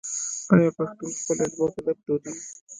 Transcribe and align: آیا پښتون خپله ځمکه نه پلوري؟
آیا 0.53 0.69
پښتون 0.77 1.11
خپله 1.19 1.45
ځمکه 1.55 1.79
نه 1.87 1.93
پلوري؟ 1.99 2.31